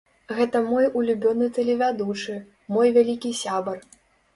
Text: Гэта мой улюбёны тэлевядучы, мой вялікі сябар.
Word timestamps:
Гэта 0.37 0.61
мой 0.69 0.87
улюбёны 1.01 1.51
тэлевядучы, 1.59 2.41
мой 2.75 2.87
вялікі 3.01 3.39
сябар. 3.47 3.77